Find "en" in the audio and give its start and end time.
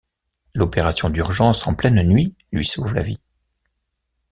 1.67-1.75